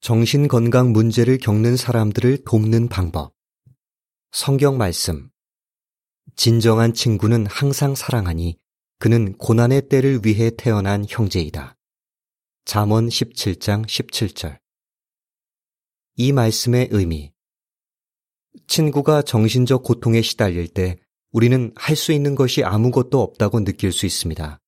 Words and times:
정신건강 0.00 0.92
문제를 0.92 1.36
겪는 1.36 1.76
사람들을 1.76 2.44
돕는 2.46 2.88
방법. 2.88 3.34
성경 4.32 4.78
말씀. 4.78 5.28
진정한 6.36 6.94
친구는 6.94 7.44
항상 7.44 7.94
사랑하니 7.94 8.56
그는 8.98 9.36
고난의 9.36 9.90
때를 9.90 10.20
위해 10.24 10.50
태어난 10.56 11.04
형제이다. 11.06 11.76
잠언 12.64 13.08
17장 13.08 13.84
17절. 13.84 14.58
이 16.16 16.32
말씀의 16.32 16.88
의미. 16.92 17.34
친구가 18.68 19.20
정신적 19.20 19.82
고통에 19.82 20.22
시달릴 20.22 20.68
때 20.68 20.96
우리는 21.30 21.74
할 21.76 21.94
수 21.94 22.12
있는 22.12 22.34
것이 22.34 22.64
아무것도 22.64 23.20
없다고 23.20 23.64
느낄 23.64 23.92
수 23.92 24.06
있습니다. 24.06 24.58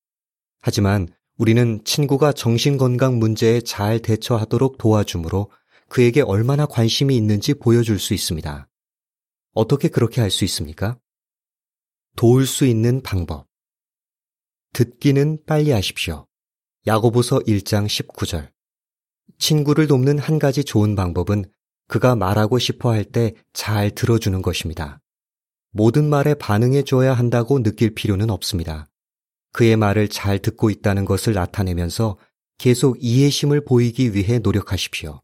하지만 0.61 1.09
우리는 1.43 1.83
친구가 1.83 2.35
정신건강 2.35 3.19
문제에 3.19 3.63
잘 3.63 3.99
대처하도록 3.99 4.79
도와주므로 4.79 5.51
그에게 5.89 6.21
얼마나 6.21 6.67
관심이 6.67 7.17
있는지 7.17 7.53
보여줄 7.53 7.99
수 7.99 8.14
있습니다. 8.14 8.69
어떻게 9.53 9.89
그렇게 9.89 10.21
할 10.21 10.31
수 10.31 10.45
있습니까? 10.45 11.00
도울 12.14 12.47
수 12.47 12.64
있는 12.64 13.03
방법. 13.03 13.49
듣기는 14.73 15.39
빨리 15.45 15.73
하십시오. 15.73 16.29
야고보서 16.86 17.41
1장 17.41 17.86
19절. 17.89 18.53
친구를 19.39 19.89
돕는 19.89 20.21
한 20.21 20.39
가지 20.39 20.63
좋은 20.63 20.95
방법은 20.95 21.47
그가 21.89 22.14
말하고 22.14 22.61
싶어 22.61 22.93
할 22.93 23.03
때 23.11 23.35
잘 23.53 23.91
들어주는 23.91 24.41
것입니다. 24.43 25.00
모든 25.72 26.09
말에 26.09 26.35
반응해 26.35 26.85
줘야 26.85 27.13
한다고 27.14 27.61
느낄 27.64 27.97
필요는 27.97 28.31
없습니다. 28.31 28.92
그의 29.53 29.77
말을 29.77 30.09
잘 30.09 30.39
듣고 30.39 30.71
있다는 30.71 31.05
것을 31.05 31.35
나타내면서 31.35 32.17
계속 32.59 32.97
이해심을 33.01 33.65
보이기 33.65 34.15
위해 34.15 34.39
노력하십시오. 34.39 35.20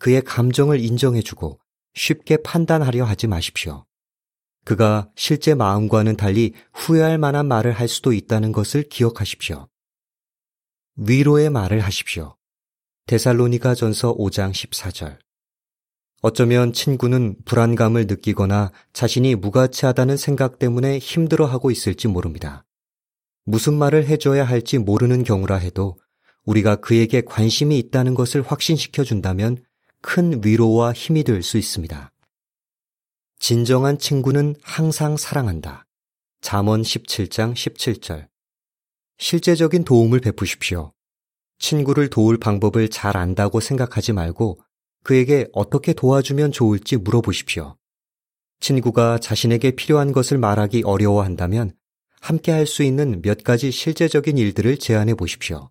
그의 0.00 0.22
감정을 0.22 0.80
인정해주고 0.80 1.60
쉽게 1.94 2.38
판단하려 2.38 3.04
하지 3.04 3.26
마십시오. 3.26 3.86
그가 4.64 5.10
실제 5.16 5.54
마음과는 5.54 6.16
달리 6.16 6.54
후회할 6.72 7.18
만한 7.18 7.46
말을 7.46 7.72
할 7.72 7.88
수도 7.88 8.12
있다는 8.12 8.52
것을 8.52 8.84
기억하십시오. 8.88 9.68
위로의 10.96 11.50
말을 11.50 11.80
하십시오. 11.80 12.36
데살로니가 13.06 13.74
전서 13.74 14.14
5장 14.14 14.52
14절. 14.52 15.18
어쩌면 16.22 16.72
친구는 16.72 17.36
불안감을 17.46 18.06
느끼거나 18.06 18.70
자신이 18.92 19.34
무가치하다는 19.36 20.18
생각 20.18 20.58
때문에 20.58 20.98
힘들어하고 20.98 21.70
있을지 21.70 22.08
모릅니다. 22.08 22.66
무슨 23.44 23.74
말을 23.74 24.06
해줘야 24.06 24.44
할지 24.44 24.78
모르는 24.78 25.24
경우라 25.24 25.56
해도 25.56 25.98
우리가 26.44 26.76
그에게 26.76 27.20
관심이 27.20 27.78
있다는 27.78 28.14
것을 28.14 28.42
확신시켜 28.42 29.04
준다면 29.04 29.62
큰 30.02 30.40
위로와 30.44 30.92
힘이 30.92 31.24
될 31.24 31.42
수 31.42 31.58
있습니다. 31.58 32.10
진정한 33.38 33.98
친구는 33.98 34.54
항상 34.62 35.16
사랑한다. 35.16 35.86
잠언 36.40 36.82
17장 36.82 37.54
17절. 37.54 38.28
실제적인 39.18 39.84
도움을 39.84 40.20
베푸십시오. 40.20 40.92
친구를 41.58 42.08
도울 42.08 42.38
방법을 42.38 42.88
잘 42.88 43.16
안다고 43.16 43.60
생각하지 43.60 44.12
말고 44.12 44.60
그에게 45.04 45.46
어떻게 45.52 45.92
도와주면 45.92 46.52
좋을지 46.52 46.96
물어보십시오. 46.96 47.76
친구가 48.60 49.18
자신에게 49.18 49.72
필요한 49.72 50.12
것을 50.12 50.38
말하기 50.38 50.82
어려워한다면 50.84 51.72
함께 52.20 52.52
할 52.52 52.66
수 52.66 52.82
있는 52.82 53.20
몇 53.22 53.42
가지 53.42 53.70
실제적인 53.70 54.38
일들을 54.38 54.78
제안해 54.78 55.14
보십시오. 55.14 55.70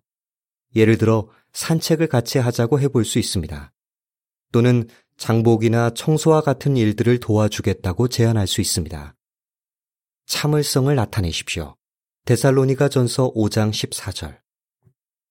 예를 0.76 0.98
들어 0.98 1.28
산책을 1.52 2.08
같이 2.08 2.38
하자고 2.38 2.80
해볼 2.80 3.04
수 3.04 3.18
있습니다. 3.18 3.72
또는 4.52 4.88
장복이나 5.16 5.90
청소와 5.90 6.40
같은 6.42 6.76
일들을 6.76 7.18
도와주겠다고 7.20 8.08
제안할 8.08 8.46
수 8.46 8.60
있습니다. 8.60 9.16
참을성을 10.26 10.94
나타내십시오. 10.94 11.76
데살로니가 12.24 12.88
전서 12.88 13.32
5장 13.32 13.70
14절. 13.70 14.38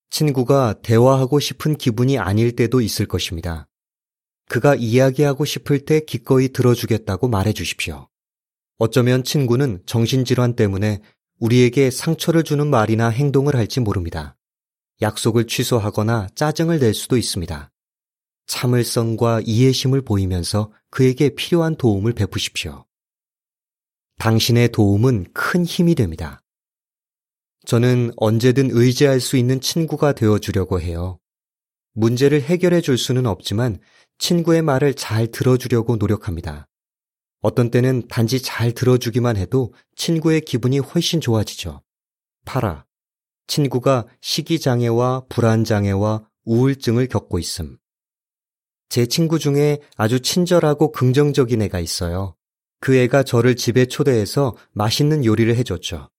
친구가 0.09 0.81
대화하고 0.81 1.39
싶은 1.39 1.75
기분이 1.75 2.17
아닐 2.17 2.55
때도 2.55 2.81
있을 2.81 3.05
것입니다. 3.05 3.67
그가 4.49 4.75
이야기하고 4.75 5.45
싶을 5.45 5.85
때 5.85 6.01
기꺼이 6.01 6.49
들어주겠다고 6.49 7.27
말해 7.27 7.53
주십시오. 7.53 8.08
어쩌면 8.79 9.25
친구는 9.25 9.83
정신질환 9.85 10.55
때문에 10.55 11.01
우리에게 11.39 11.91
상처를 11.91 12.43
주는 12.43 12.65
말이나 12.65 13.09
행동을 13.09 13.55
할지 13.55 13.81
모릅니다. 13.81 14.37
약속을 15.01 15.47
취소하거나 15.47 16.29
짜증을 16.33 16.79
낼 16.79 16.93
수도 16.93 17.17
있습니다. 17.17 17.71
참을성과 18.47 19.41
이해심을 19.45 20.01
보이면서 20.01 20.71
그에게 20.91 21.35
필요한 21.35 21.75
도움을 21.75 22.13
베푸십시오. 22.13 22.85
당신의 24.17 24.69
도움은 24.69 25.25
큰 25.33 25.65
힘이 25.65 25.93
됩니다. 25.93 26.41
저는 27.65 28.13
언제든 28.15 28.69
의지할 28.71 29.19
수 29.19 29.35
있는 29.35 29.59
친구가 29.59 30.13
되어 30.13 30.39
주려고 30.39 30.79
해요. 30.79 31.19
문제를 31.93 32.41
해결해 32.41 32.79
줄 32.79 32.97
수는 32.97 33.25
없지만 33.25 33.79
친구의 34.19 34.61
말을 34.61 34.93
잘 34.93 35.27
들어주려고 35.27 35.97
노력합니다. 35.97 36.68
어떤 37.41 37.71
때는 37.71 38.07
단지 38.07 38.41
잘 38.41 38.73
들어주기만 38.73 39.37
해도 39.37 39.73
친구의 39.95 40.41
기분이 40.41 40.79
훨씬 40.79 41.21
좋아지죠. 41.21 41.81
파라. 42.45 42.85
친구가 43.47 44.05
식이장애와 44.21 45.25
불안장애와 45.29 46.27
우울증을 46.45 47.07
겪고 47.07 47.39
있음. 47.39 47.77
제 48.89 49.05
친구 49.05 49.39
중에 49.39 49.79
아주 49.95 50.19
친절하고 50.19 50.91
긍정적인 50.91 51.61
애가 51.61 51.79
있어요. 51.79 52.35
그 52.81 52.95
애가 52.95 53.23
저를 53.23 53.55
집에 53.55 53.85
초대해서 53.85 54.55
맛있는 54.71 55.25
요리를 55.25 55.55
해줬죠. 55.57 56.09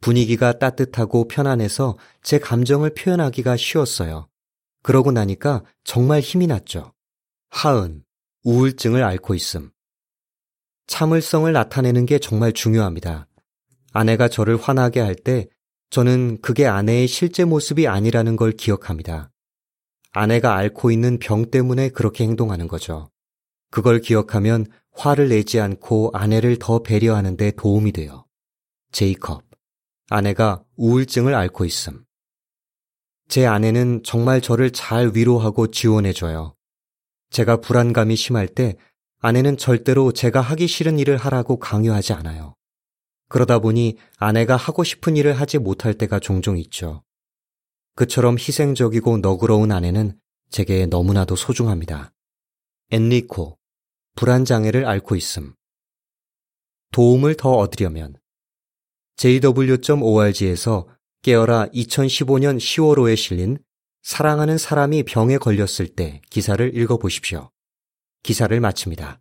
분위기가 0.00 0.58
따뜻하고 0.58 1.28
편안해서 1.28 1.98
제 2.22 2.38
감정을 2.38 2.94
표현하기가 2.94 3.56
쉬웠어요. 3.56 4.28
그러고 4.82 5.12
나니까 5.12 5.62
정말 5.84 6.20
힘이 6.20 6.46
났죠. 6.46 6.94
하은, 7.50 8.04
우울증을 8.44 9.02
앓고 9.02 9.34
있음. 9.34 9.70
참을성을 10.90 11.50
나타내는 11.52 12.04
게 12.04 12.18
정말 12.18 12.52
중요합니다. 12.52 13.28
아내가 13.92 14.26
저를 14.26 14.56
화나게 14.56 14.98
할 14.98 15.14
때 15.14 15.46
저는 15.90 16.40
그게 16.42 16.66
아내의 16.66 17.06
실제 17.06 17.44
모습이 17.44 17.86
아니라는 17.86 18.34
걸 18.34 18.50
기억합니다. 18.50 19.30
아내가 20.10 20.56
앓고 20.56 20.90
있는 20.90 21.18
병 21.20 21.48
때문에 21.48 21.90
그렇게 21.90 22.24
행동하는 22.24 22.66
거죠. 22.66 23.08
그걸 23.70 24.00
기억하면 24.00 24.66
화를 24.90 25.28
내지 25.28 25.60
않고 25.60 26.10
아내를 26.12 26.58
더 26.58 26.82
배려하는 26.82 27.36
데 27.36 27.52
도움이 27.52 27.92
돼요. 27.92 28.26
제이컵. 28.90 29.44
아내가 30.08 30.64
우울증을 30.76 31.36
앓고 31.36 31.66
있음. 31.66 32.04
제 33.28 33.46
아내는 33.46 34.02
정말 34.02 34.40
저를 34.40 34.72
잘 34.72 35.12
위로하고 35.14 35.68
지원해줘요. 35.68 36.56
제가 37.30 37.60
불안감이 37.60 38.16
심할 38.16 38.48
때 38.48 38.76
아내는 39.20 39.58
절대로 39.58 40.12
제가 40.12 40.40
하기 40.40 40.66
싫은 40.66 40.98
일을 40.98 41.16
하라고 41.18 41.58
강요하지 41.58 42.14
않아요. 42.14 42.54
그러다 43.28 43.58
보니 43.58 43.96
아내가 44.16 44.56
하고 44.56 44.82
싶은 44.82 45.16
일을 45.16 45.38
하지 45.38 45.58
못할 45.58 45.94
때가 45.94 46.20
종종 46.20 46.58
있죠. 46.58 47.02
그처럼 47.94 48.38
희생적이고 48.38 49.18
너그러운 49.18 49.72
아내는 49.72 50.18
제게 50.50 50.86
너무나도 50.86 51.36
소중합니다. 51.36 52.12
엔리코, 52.90 53.58
불안장애를 54.16 54.86
앓고 54.86 55.16
있음. 55.16 55.54
도움을 56.92 57.36
더 57.36 57.52
얻으려면 57.52 58.16
jw.org에서 59.16 60.88
깨어라 61.22 61.66
2015년 61.66 62.56
10월호에 62.56 63.16
실린 63.16 63.58
사랑하는 64.02 64.56
사람이 64.56 65.02
병에 65.02 65.36
걸렸을 65.36 65.88
때 65.94 66.22
기사를 66.30 66.74
읽어보십시오. 66.74 67.50
기사를 68.22 68.58
마칩니다. 68.60 69.20